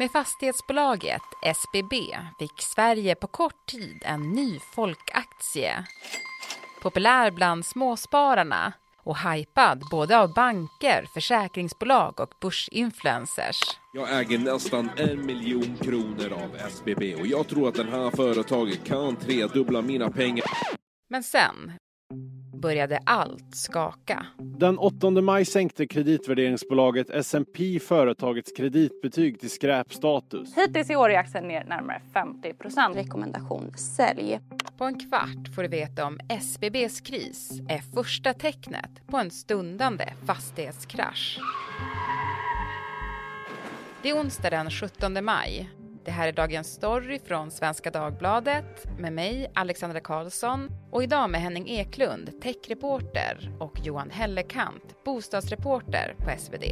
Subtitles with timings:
[0.00, 1.94] Med fastighetsbolaget SBB
[2.38, 5.84] fick Sverige på kort tid en ny folkaktie.
[6.82, 13.60] Populär bland småspararna och hypad både av banker, försäkringsbolag och börsinfluencers.
[13.94, 18.84] Jag äger nästan en miljon kronor av SBB och jag tror att den här företaget
[18.84, 20.46] kan tredubbla mina pengar.
[21.08, 21.72] Men sen
[22.60, 24.26] började allt skaka.
[24.38, 30.56] Den 8 maj sänkte kreditvärderingsbolaget S&P företagets kreditbetyg till skräpstatus.
[30.56, 32.96] Hittills i år är aktien ner närmare 50 procent.
[32.96, 34.40] Rekommendation sälj.
[34.78, 40.04] På en kvart får du veta om SBBs kris är första tecknet på en stundande
[40.26, 41.38] fastighetskrasch.
[44.02, 45.79] Det är onsdag den 17 maj.
[46.04, 51.40] Det här är dagens story från Svenska Dagbladet med mig, Alexandra Karlsson och idag med
[51.40, 56.64] Henning Eklund, techreporter och Johan Hellekant, bostadsreporter på SvD.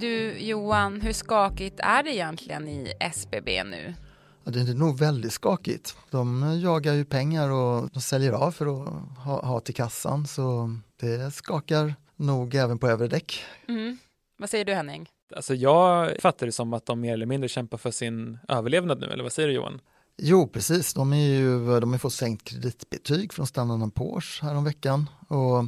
[0.00, 3.94] Du Johan, hur skakigt är det egentligen i SBB nu?
[4.46, 5.96] Ja, det är nog väldigt skakigt.
[6.10, 10.76] De jagar ju pengar och de säljer av för att ha, ha till kassan så
[11.00, 13.44] det skakar nog även på övre däck.
[13.68, 13.98] Mm.
[14.38, 15.08] Vad säger du Henning?
[15.36, 19.06] Alltså jag fattar det som att de mer eller mindre kämpar för sin överlevnad nu,
[19.06, 19.80] eller vad säger du Johan?
[20.16, 20.94] Jo, precis.
[20.94, 25.10] De, är ju, de har fått sänkt kreditbetyg från Standard Poor's häromveckan.
[25.28, 25.64] Och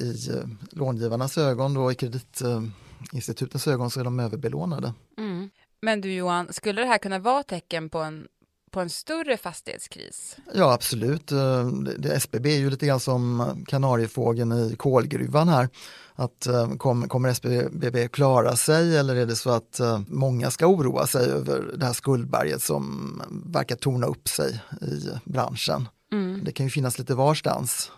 [0.00, 4.94] i eh, långivarnas ögon, då, i kreditinstitutens ögon, så är de överbelånade.
[5.18, 5.50] Mm.
[5.82, 8.26] Men du Johan, skulle det här kunna vara tecken på en,
[8.70, 10.36] på en större fastighetskris?
[10.54, 11.32] Ja, absolut.
[11.32, 11.66] Eh,
[11.98, 15.68] det, SBB är ju lite grann som kanariefågeln i kolgruvan här.
[16.14, 20.66] Att, eh, kom, kommer SBB klara sig eller är det så att uh, många ska
[20.66, 25.88] oroa sig över det här skuldberget som verkar torna upp sig i branschen?
[26.12, 26.44] Mm.
[26.44, 27.92] Det kan ju finnas lite varstans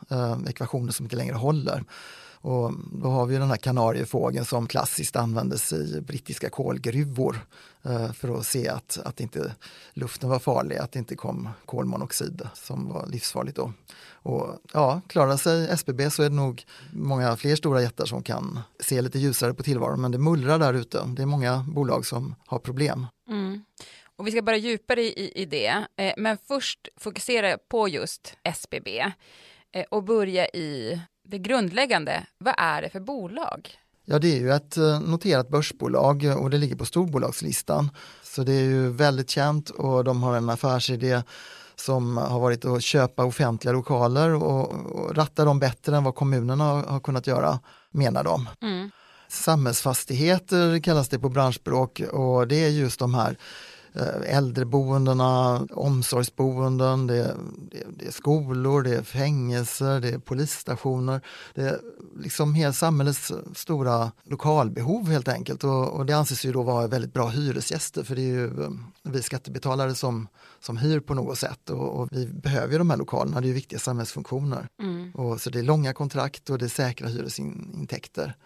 [0.48, 1.84] ekvationer som inte längre håller.
[2.42, 7.46] Och då har vi den här kanariefågeln som klassiskt användes i brittiska kolgruvor
[7.82, 9.54] eh, för att se att, att inte
[9.92, 13.72] luften var farlig, att det inte kom kolmonoxid som var livsfarligt då.
[14.12, 18.60] Och ja, klarar sig SBB så är det nog många fler stora jättar som kan
[18.80, 21.04] se lite ljusare på tillvaron, men det mullrar där ute.
[21.16, 23.06] Det är många bolag som har problem.
[23.28, 23.64] Mm.
[24.16, 28.98] Och vi ska bara djupare i, i det, eh, men först fokusera på just SBB
[29.72, 33.78] eh, och börja i det grundläggande, vad är det för bolag?
[34.04, 37.90] Ja, det är ju ett eh, noterat börsbolag och det ligger på storbolagslistan.
[38.22, 41.22] Så det är ju väldigt känt och de har en affärsidé
[41.76, 46.64] som har varit att köpa offentliga lokaler och, och ratta dem bättre än vad kommunerna
[46.64, 47.60] har, har kunnat göra,
[47.90, 48.48] menar de.
[48.62, 48.90] Mm.
[49.28, 53.36] Samhällsfastigheter kallas det på branschspråk och det är just de här
[54.26, 57.36] äldreboendena, omsorgsboenden, det är,
[57.98, 61.20] det, är skolor, det är fängelser, det är polisstationer.
[61.54, 61.80] Det är
[62.16, 67.12] liksom hela samhällets stora lokalbehov helt enkelt och, och det anses ju då vara väldigt
[67.12, 68.70] bra hyresgäster för det är ju eh,
[69.02, 70.28] vi skattebetalare som,
[70.60, 73.52] som hyr på något sätt och, och vi behöver ju de här lokalerna, det är
[73.52, 74.68] viktiga samhällsfunktioner.
[74.82, 75.10] Mm.
[75.10, 78.36] Och, så det är långa kontrakt och det är säkra hyresintäkter.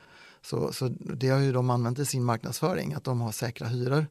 [0.43, 4.07] Så, så det har ju de använt i sin marknadsföring, att de har säkra hyror.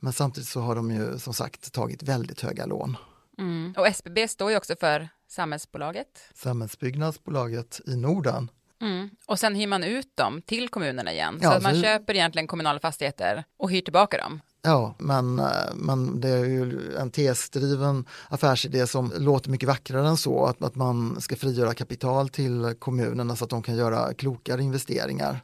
[0.00, 2.96] Men samtidigt så har de ju som sagt tagit väldigt höga lån.
[3.38, 3.74] Mm.
[3.76, 6.08] Och SBB står ju också för Samhällsbolaget.
[6.34, 8.50] Samhällsbyggnadsbolaget i Norden.
[8.80, 9.10] Mm.
[9.26, 11.38] Och sen hyr man ut dem till kommunerna igen.
[11.42, 11.82] Ja, så, man så...
[11.82, 14.40] köper egentligen kommunala fastigheter och hyr tillbaka dem.
[14.62, 20.16] Ja, men, eh, men det är ju en tesdriven affärsidé som låter mycket vackrare än
[20.16, 20.44] så.
[20.44, 25.40] Att, att man ska frigöra kapital till kommunerna så att de kan göra klokare investeringar.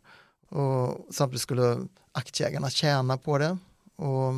[0.48, 1.78] Och samtidigt skulle
[2.12, 3.59] aktieägarna tjäna på det
[3.97, 4.32] och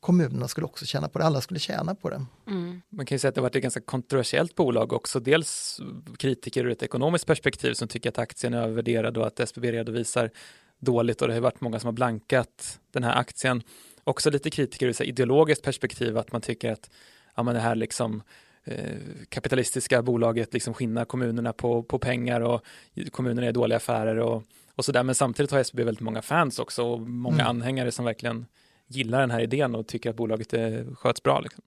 [0.00, 2.24] kommunerna skulle också tjäna på det, alla skulle tjäna på det.
[2.46, 2.82] Mm.
[2.88, 5.80] Man kan ju säga att det har varit ett ganska kontroversiellt bolag också, dels
[6.18, 10.30] kritiker ur ett ekonomiskt perspektiv som tycker att aktien är övervärderad och att SBB redovisar
[10.78, 13.62] dåligt och det har varit många som har blankat den här aktien.
[14.04, 16.90] Också lite kritiker ur ett ideologiskt perspektiv att man tycker att
[17.36, 18.22] ja, men det här liksom
[18.64, 18.96] eh,
[19.28, 22.62] kapitalistiska bolaget liksom skinnar kommunerna på, på pengar och
[23.10, 24.42] kommunerna är dåliga affärer och,
[24.74, 25.02] och sådär.
[25.02, 27.46] Men samtidigt har SBB väldigt många fans också och många mm.
[27.46, 28.46] anhängare som verkligen
[28.88, 31.40] gillar den här idén och tycker att bolaget eh, sköts bra.
[31.40, 31.64] Liksom.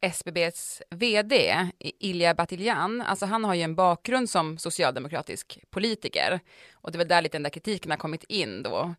[0.00, 6.40] SBBs vd Ilja Batiljan, alltså han har ju en bakgrund som socialdemokratisk politiker
[6.72, 8.94] och det är väl där lite den där kritiken har kommit in då,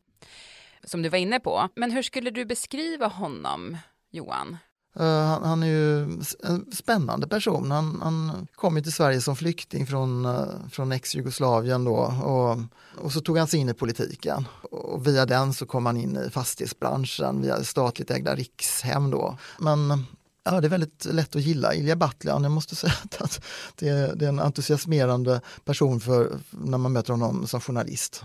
[0.83, 1.69] som du var inne på.
[1.75, 3.77] Men hur skulle du beskriva honom,
[4.09, 4.57] Johan?
[4.99, 6.03] Uh, han, han, är ju
[6.43, 7.71] en spännande person.
[7.71, 12.57] Han, han kom ju till Sverige som flykting från, uh, från ex-Jugoslavien då och,
[13.03, 14.47] och så tog han sig in i politiken.
[14.71, 19.37] Och via den så kom han in i fastighetsbranschen via statligt ägda Rikshem då.
[19.59, 20.05] Men
[20.49, 22.43] Ja, det är väldigt lätt att gilla Ilja Batljan.
[22.43, 23.41] Jag måste säga att
[23.75, 28.23] det är, det är en entusiasmerande person för när man möter honom som journalist.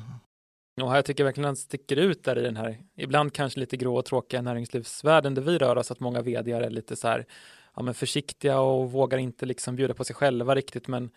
[0.80, 3.76] Och jag tycker verkligen att han sticker ut där i den här, ibland kanske lite
[3.76, 7.26] grå och tråkiga näringslivsvärlden där vi rör oss, att många vd är lite så här,
[7.76, 11.10] ja men försiktiga och vågar inte liksom bjuda på sig själva riktigt, men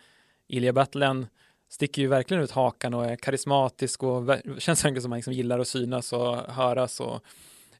[0.48, 1.26] Ilja Batljan
[1.68, 5.68] sticker ju verkligen ut hakan och är karismatisk och känns som man liksom gillar att
[5.68, 7.00] synas och höras.
[7.00, 7.22] Och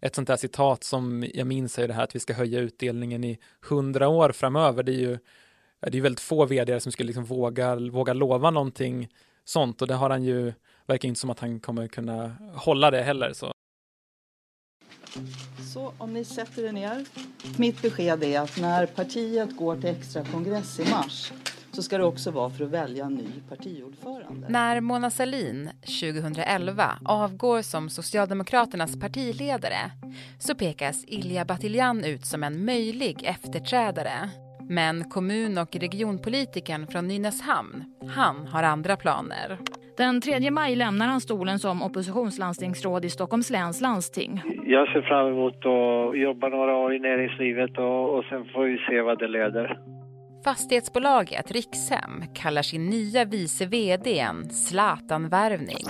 [0.01, 3.25] ett sånt där citat som jag minns är det här att vi ska höja utdelningen
[3.25, 3.39] i
[3.69, 4.83] hundra år framöver.
[4.83, 5.19] Det är ju
[5.81, 9.09] det är väldigt få vd som skulle liksom våga, våga lova någonting
[9.45, 9.83] sånt.
[9.83, 10.53] Och det har han ju,
[10.87, 13.33] verkar inte som att han kommer kunna hålla det heller.
[13.33, 13.53] Så.
[15.75, 17.05] Så om ni sätter er ner.
[17.59, 21.33] Mitt besked är att när partiet går till extra kongress i mars
[21.73, 24.49] så ska det också vara för att välja en ny partiordförande.
[24.49, 29.91] När Mona Sahlin 2011 avgår som Socialdemokraternas partiledare
[30.39, 34.31] så pekas Ilja Batiljan ut som en möjlig efterträdare.
[34.69, 37.85] Men kommun och regionpolitiken från Nynäshamn,
[38.15, 39.59] han har andra planer.
[39.97, 44.43] Den 3 maj lämnar han stolen som oppositionslandstingsråd i Stockholms läns landsting.
[44.67, 48.79] Jag ser fram emot att jobba några år i näringslivet och, och sen får vi
[48.79, 49.79] se vad det leder.
[50.45, 55.87] Fastighetsbolaget Rikshem kallar sin nya vice vd en Zlatan-värvning.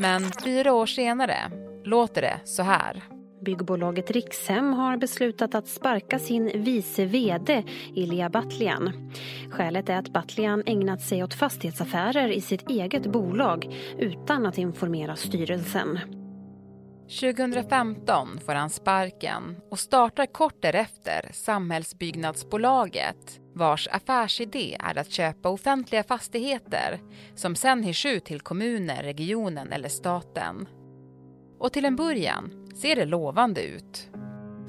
[0.00, 1.36] Men fyra år senare
[1.84, 3.19] låter det så här.
[3.40, 7.64] Byggbolaget Rikshem har beslutat att sparka sin vice vd
[7.94, 9.12] Ilja Batljan.
[9.50, 15.16] Skälet är att Battlian ägnat sig åt fastighetsaffärer i sitt eget bolag utan att informera
[15.16, 15.98] styrelsen.
[17.20, 26.02] 2015 får han sparken och startar kort därefter Samhällsbyggnadsbolaget vars affärsidé är att köpa offentliga
[26.02, 27.00] fastigheter
[27.34, 30.68] som sen hyrs ut till kommuner, regionen eller staten.
[31.58, 34.08] Och till en början ser det lovande ut.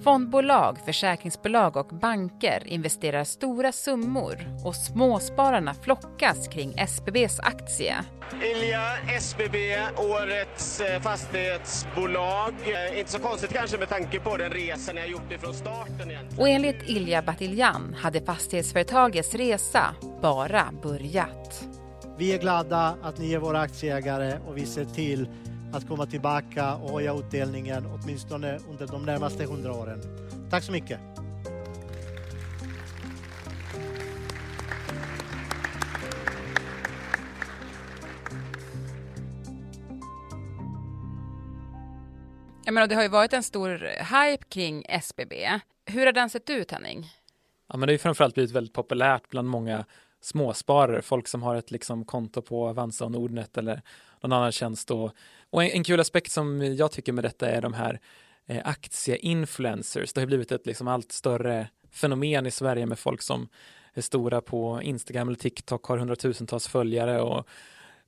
[0.03, 7.95] Fondbolag, försäkringsbolag och banker investerar stora summor och småspararna flockas kring SBBs aktie.
[8.43, 8.81] Ilja,
[9.17, 9.57] SBB,
[9.97, 12.53] årets eh, fastighetsbolag.
[12.65, 16.11] Eh, inte så konstigt kanske med tanke på den resan jag gjort ifrån starten.
[16.11, 16.39] Egentligen.
[16.39, 21.67] Och enligt Ilja Batiljan hade fastighetsföretagets resa bara börjat.
[22.17, 25.27] Vi är glada att ni är våra aktieägare och vi ser till
[25.73, 30.01] att komma tillbaka och höja utdelningen åtminstone under de närmaste hundra åren.
[30.49, 30.99] Tack så mycket!
[42.65, 45.33] Jag menar, det har ju varit en stor hype kring SBB.
[45.85, 47.07] Hur har den sett ut, Henning?
[47.67, 49.85] Ja, men det har ju framförallt blivit väldigt populärt bland många
[50.21, 53.81] småsparare, folk som har ett liksom konto på Avanza och Nordnet eller
[54.21, 54.91] någon annan tjänst.
[54.91, 55.11] Och,
[55.49, 57.99] och en, en kul aspekt som jag tycker med detta är de här
[58.47, 60.13] eh, aktieinfluencers.
[60.13, 63.47] Det har blivit ett liksom allt större fenomen i Sverige med folk som
[63.93, 67.47] är stora på Instagram eller TikTok, har hundratusentals följare och,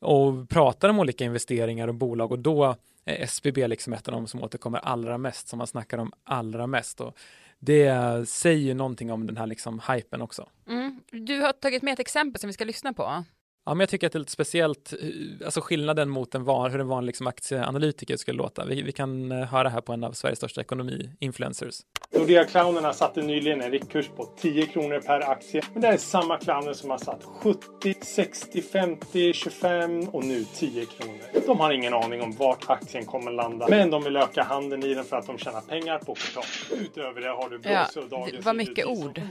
[0.04, 4.28] och pratar om olika investeringar och bolag och då är SBB liksom ett av de
[4.28, 7.02] som återkommer allra mest, som man snackar om allra mest.
[7.02, 7.18] Och
[7.60, 10.50] det säger ju någonting om den här liksom hypen också.
[10.68, 11.00] Mm.
[11.12, 13.24] Du har tagit med ett exempel som vi ska lyssna på.
[13.66, 16.72] Ja, men jag tycker att det är lite speciellt, eh, alltså skillnaden mot en van,
[16.72, 18.66] hur en vanlig liksom aktieanalytiker skulle låta.
[18.66, 21.82] Vi, vi kan eh, höra här på en av Sveriges största ekonomi-influencers.
[22.12, 25.62] Nordea-clownerna satte nyligen en riktkurs på 10 kronor per aktie.
[25.74, 30.86] Men det är samma clowner som har satt 70, 60, 50, 25 och nu 10
[30.86, 31.46] kronor.
[31.48, 33.68] De har ingen aning om vart aktien kommer landa.
[33.70, 36.44] Men de vill öka handeln i den för att de tjänar pengar på portal.
[36.72, 39.22] Utöver det har du Börse och Dagens ja, Vad mycket ord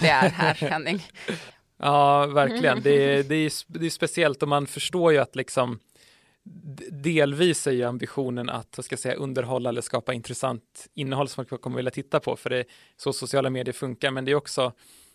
[0.00, 1.02] det är här, Henning.
[1.76, 2.82] Ja, verkligen.
[2.82, 5.78] Det är, det, är, det är speciellt och man förstår ju att liksom
[6.90, 11.76] delvis är ju ambitionen att ska säga, underhålla eller skapa intressant innehåll som man kommer
[11.76, 12.64] vilja titta på, för det är
[12.96, 14.72] så sociala medier funkar, men det är också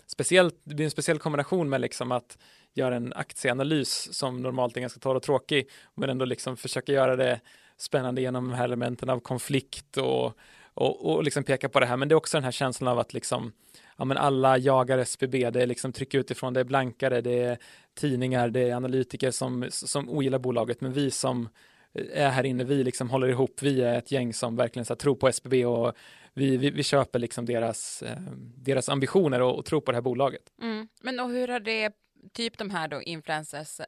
[0.07, 2.37] speciellt, det blir en speciell kombination med liksom att
[2.73, 7.15] göra en aktieanalys som normalt är ganska torr och tråkig, men ändå liksom försöka göra
[7.15, 7.39] det
[7.77, 10.33] spännande genom de här elementen av konflikt och,
[10.81, 12.99] och, och liksom peka på det här, men det är också den här känslan av
[12.99, 13.51] att liksom
[13.97, 17.57] ja, men alla jagar SBB, det är liksom tryck utifrån, det är blankare, det är
[17.93, 21.49] tidningar, det är analytiker som, som ogillar bolaget, men vi som
[21.93, 24.97] är här inne, vi liksom håller ihop, vi är ett gäng som verkligen så här,
[24.97, 25.93] tror på SBB och
[26.33, 28.21] vi, vi, vi köper liksom deras, eh,
[28.55, 30.41] deras ambitioner och, och tror på det här bolaget.
[30.61, 30.87] Mm.
[31.01, 31.91] Men och hur har det,
[32.33, 33.85] typ de här då influencers, eh,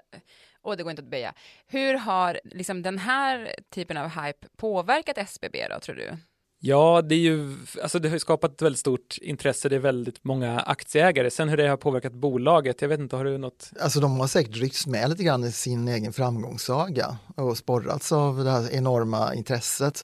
[0.62, 1.34] och det går inte att böja,
[1.68, 6.18] hur har liksom den här typen av hype påverkat SBB då tror du?
[6.66, 9.70] Ja, det är ju, alltså det har skapat ett väldigt stort intresse.
[9.70, 11.30] Det är väldigt många aktieägare.
[11.30, 13.72] Sen hur det har påverkat bolaget, jag vet inte, har du något?
[13.80, 18.44] Alltså de har säkert ryckts med lite grann i sin egen framgångssaga och sporrats av
[18.44, 20.02] det här enorma intresset.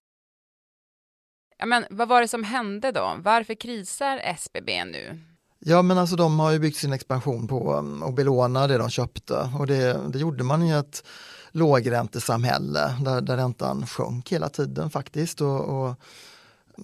[1.57, 3.15] Ja, men vad var det som hände då?
[3.23, 5.19] Varför krisar SBB nu?
[5.59, 7.73] Ja men alltså de har ju byggt sin expansion på
[8.03, 11.03] att belåna det de köpte och det, det gjorde man i ett
[11.51, 15.41] lågräntesamhälle där, där räntan sjönk hela tiden faktiskt.
[15.41, 15.95] Och, och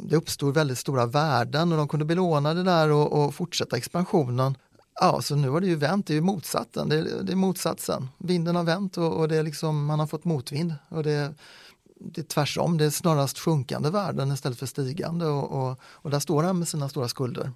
[0.03, 4.57] det uppstod väldigt stora värden och de kunde belåna det där och, och, fortsätta expansionen.
[4.99, 6.89] Ja, så nu har det ju vänt, det är ju motsatsen.
[6.89, 8.07] Det, det är motsatsen.
[8.17, 10.73] Vinden har vänt och, och, det är liksom, man har fått motvind.
[10.89, 11.33] Och det,
[11.99, 12.77] det är tvärtom.
[12.77, 16.67] det är snarast sjunkande värden istället för stigande och, och, och där står han med
[16.67, 17.51] sina stora skulder.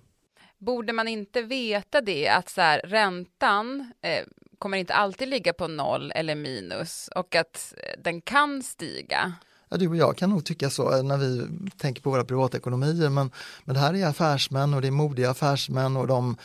[0.57, 4.25] Borde man inte veta det, att så här, räntan eh,
[4.59, 9.33] kommer inte alltid ligga på noll eller minus och att eh, den kan stiga?
[9.69, 11.47] Ja, du och jag kan nog tycka så eh, när vi
[11.77, 13.31] tänker på våra privatekonomier men,
[13.65, 16.35] men det här är affärsmän och det är modiga affärsmän och de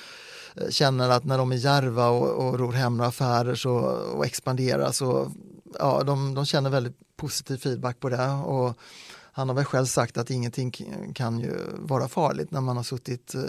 [0.55, 3.75] eh, känner att när de är järva och, och ror hem några affärer så,
[4.15, 5.33] och expanderar så
[5.79, 8.29] ja, de, de känner väldigt positiv feedback på det.
[8.29, 8.79] Och
[9.33, 10.71] han har väl själv sagt att ingenting
[11.15, 13.43] kan ju vara farligt när man har suttit eh,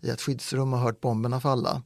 [0.00, 1.82] i ett skyddsrum och hört bomberna falla.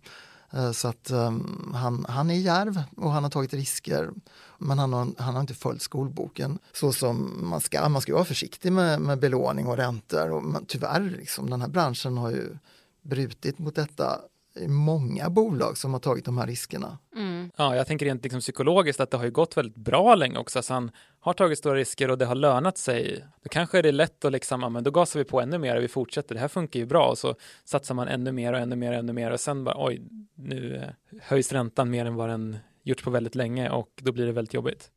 [0.52, 4.10] Eh, så att um, han, han är järv och han har tagit risker.
[4.58, 7.88] Men han har, han har inte följt skolboken så som man ska.
[7.88, 10.30] Man ska vara försiktig med, med belåning och räntor.
[10.30, 12.56] Och man, tyvärr, liksom, den här branschen har ju
[13.02, 14.18] brutit mot detta
[14.60, 16.98] i många bolag som har tagit de här riskerna.
[17.16, 17.50] Mm.
[17.56, 20.62] Ja, jag tänker rent liksom psykologiskt att det har ju gått väldigt bra länge också.
[20.62, 23.24] Så han har tagit stora risker och det har lönat sig.
[23.42, 25.76] Då kanske är det lätt att liksom, ja, men då gasar vi på ännu mer
[25.76, 26.34] och vi fortsätter.
[26.34, 27.34] Det här funkar ju bra och så
[27.64, 30.02] satsar man ännu mer och ännu mer och ännu mer och sen bara oj,
[30.34, 34.26] nu eh, höjs räntan mer än vad den gjorts på väldigt länge och då blir
[34.26, 34.90] det väldigt jobbigt.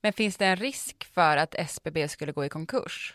[0.00, 3.14] Men finns det en risk för att SBB skulle gå i konkurs?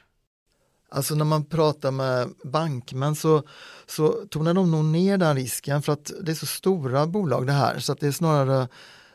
[0.90, 3.44] Alltså när man pratar med bankmän så,
[3.86, 7.54] så tonar de nog ner den risken för att det är så stora bolag det
[7.54, 8.68] här så att det är snarare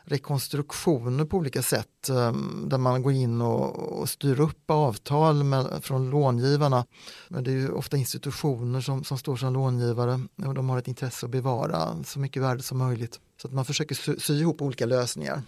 [0.03, 5.83] rekonstruktioner på olika sätt ehm, där man går in och, och styr upp avtal med,
[5.83, 6.85] från långivarna.
[7.29, 10.87] Men det är ju ofta institutioner som, som står som långivare och de har ett
[10.87, 13.19] intresse att bevara så mycket värde som möjligt.
[13.41, 15.43] Så att man försöker sy, sy ihop olika lösningar,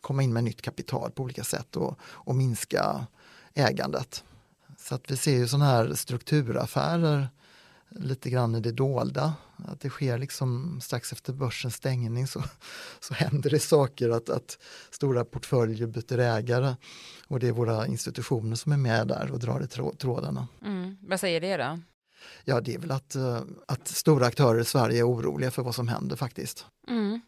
[0.00, 3.06] komma in med nytt kapital på olika sätt och, och minska
[3.54, 4.24] ägandet.
[4.78, 7.28] Så att vi ser ju sådana här strukturaffärer
[7.90, 9.34] lite grann i det dolda.
[9.68, 12.42] Att det sker liksom strax efter börsens stängning så,
[13.00, 14.58] så händer det saker att, att
[14.90, 16.74] stora portföljer byter ägare
[17.28, 19.66] och det är våra institutioner som är med där och drar i
[19.96, 20.48] trådarna.
[20.64, 20.96] Mm.
[21.00, 21.80] Vad säger det då?
[22.44, 25.74] Ja, det är väl att, eh, att stora aktörer i Sverige är oroliga för vad
[25.74, 26.66] som händer faktiskt.
[26.88, 27.20] Mm.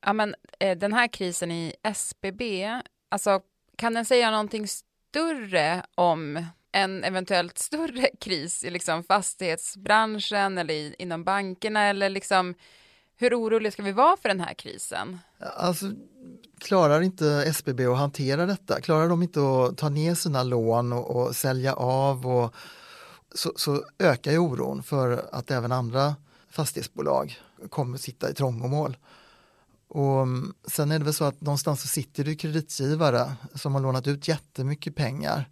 [0.00, 2.68] Ja, men eh, den här krisen i SBB,
[3.08, 3.40] alltså
[3.76, 6.46] kan den säga någonting större om
[6.76, 12.54] en eventuellt större kris i liksom fastighetsbranschen eller i, inom bankerna eller liksom
[13.18, 15.18] hur oroliga ska vi vara för den här krisen?
[15.56, 15.92] Alltså,
[16.58, 18.80] klarar inte SBB att hantera detta?
[18.80, 22.54] Klarar de inte att ta ner sina lån och, och sälja av och
[23.34, 26.16] så, så, ökar ju oron för att även andra
[26.50, 28.96] fastighetsbolag kommer sitta i trångmål.
[29.88, 33.80] Och mm, sen är det väl så att någonstans så sitter det kreditgivare som har
[33.80, 35.48] lånat ut jättemycket pengar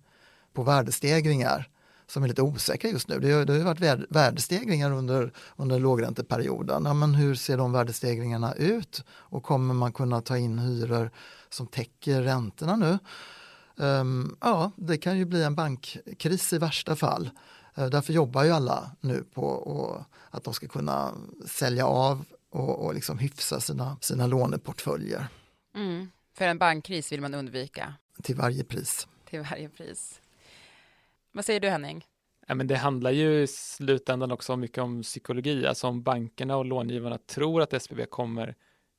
[0.55, 1.69] på värdestegringar
[2.07, 3.21] som är lite osäkra just nu.
[3.21, 6.85] Det har, det har varit värdestegringar under, under lågränteperioden.
[6.85, 11.11] Ja, men hur ser de värdestegringarna ut och kommer man kunna ta in hyror
[11.49, 12.99] som täcker räntorna nu?
[13.77, 17.31] Um, ja, det kan ju bli en bankkris i värsta fall.
[17.79, 21.15] Uh, därför jobbar ju alla nu på och, att de ska kunna
[21.47, 25.27] sälja av och, och liksom hyfsa sina, sina låneportföljer.
[25.75, 26.11] Mm.
[26.37, 27.95] För en bankkris vill man undvika?
[28.23, 29.07] Till varje pris.
[29.31, 30.21] Till varje pris.
[31.37, 32.05] Vad säger du Henning?
[32.47, 36.65] Ja, men det handlar ju i slutändan också mycket om psykologi, alltså om bankerna och
[36.65, 38.55] långivarna tror att SBB kommer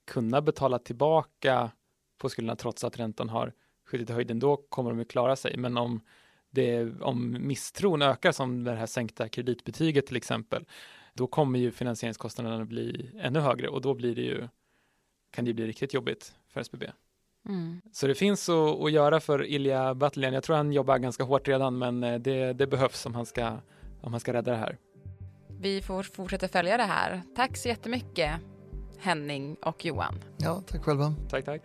[0.05, 1.71] kunna betala tillbaka
[2.17, 3.53] på skulderna trots att räntan har
[3.87, 5.57] skjutit i höjden, då kommer de att klara sig.
[5.57, 6.01] Men om,
[6.49, 10.65] det, om misstron ökar, som det här sänkta kreditbetyget till exempel,
[11.13, 14.47] då kommer ju finansieringskostnaderna bli ännu högre och då blir det ju,
[15.31, 16.85] kan det bli riktigt jobbigt för SBB.
[17.49, 17.81] Mm.
[17.91, 20.33] Så det finns att, att göra för Ilja Batljan.
[20.33, 23.57] Jag tror han jobbar ganska hårt redan, men eh, det, det behövs om han, ska,
[24.01, 24.77] om han ska rädda det här.
[25.59, 27.21] Vi får fortsätta följa det här.
[27.35, 28.31] Tack så jättemycket
[28.99, 30.15] Henning och Johan.
[30.37, 31.13] Ja, tack själva.
[31.29, 31.61] Tack, tack.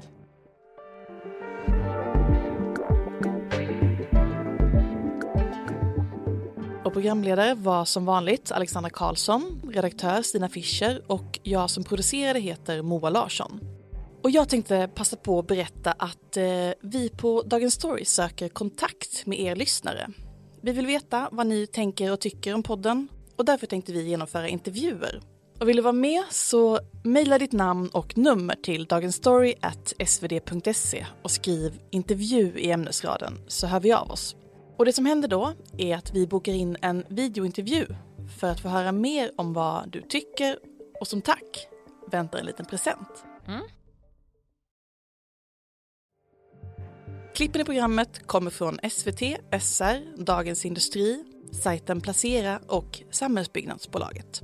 [6.85, 12.83] Och programledare var som vanligt Alexandra Karlsson, redaktör Stina Fischer och jag som producerade heter
[12.83, 13.70] Moa Larsson.
[14.23, 19.27] Och jag tänkte passa på att berätta att eh, vi på Dagens Story söker kontakt
[19.27, 20.09] med er lyssnare.
[20.63, 24.49] Vi vill veta vad ni tänker och tycker om podden och därför tänkte vi genomföra
[24.49, 25.21] intervjuer.
[25.61, 31.81] Och vill du vara med så mejla ditt namn och nummer till dagensstory.svd.se och skriv
[31.91, 34.37] intervju i ämnesraden så hör vi av oss.
[34.79, 37.87] Och det som händer då är att vi bokar in en videointervju
[38.41, 40.59] för att få höra mer om vad du tycker
[41.01, 41.67] och som tack
[42.11, 43.25] väntar en liten present.
[43.49, 43.63] Mm.
[47.41, 49.21] Klippen i programmet kommer från SVT,
[49.61, 51.25] SR, Dagens Industri,
[51.63, 54.43] sajten Placera och Samhällsbyggnadsbolaget.